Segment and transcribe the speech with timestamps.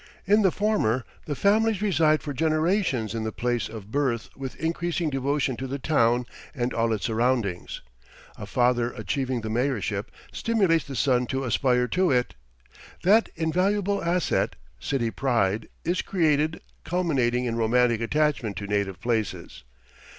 [0.25, 5.11] In the former the families reside for generations in the place of birth with increasing
[5.11, 7.81] devotion to the town and all its surroundings.
[8.35, 12.33] A father achieving the mayorship stimulates the son to aspire to it.
[13.03, 19.61] That invaluable asset, city pride, is created, culminating in romantic attachment to native places.